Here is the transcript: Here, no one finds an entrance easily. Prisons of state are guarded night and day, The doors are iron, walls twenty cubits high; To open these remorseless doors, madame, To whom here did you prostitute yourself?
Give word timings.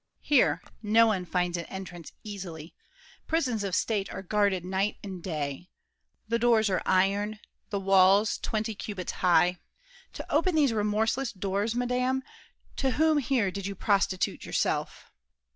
Here, 0.23 0.63
no 0.81 1.05
one 1.05 1.25
finds 1.25 1.57
an 1.57 1.65
entrance 1.65 2.11
easily. 2.23 2.73
Prisons 3.27 3.63
of 3.63 3.75
state 3.75 4.11
are 4.11 4.23
guarded 4.23 4.65
night 4.65 4.97
and 5.03 5.21
day, 5.21 5.69
The 6.27 6.39
doors 6.39 6.71
are 6.71 6.81
iron, 6.87 7.37
walls 7.71 8.39
twenty 8.39 8.73
cubits 8.73 9.11
high; 9.11 9.59
To 10.13 10.25
open 10.33 10.55
these 10.55 10.73
remorseless 10.73 11.31
doors, 11.31 11.75
madame, 11.75 12.23
To 12.77 12.89
whom 12.93 13.19
here 13.19 13.51
did 13.51 13.67
you 13.67 13.75
prostitute 13.75 14.43
yourself? 14.43 15.11